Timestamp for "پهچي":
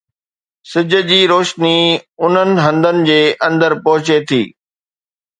3.85-4.17